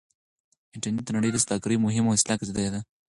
[0.73, 2.79] انټرنټ د نړۍ د سوداګرۍ مهمه وسيله ګرځېدلې ده.